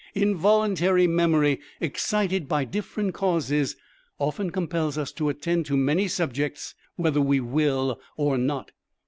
[0.15, 3.75] Involuntary memory excited by different causes
[4.17, 8.71] often compels us to attend to many subjects whether we will or not.